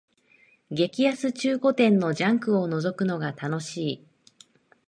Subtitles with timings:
[0.71, 4.07] 激安中古店のジャンクをのぞくのが楽しい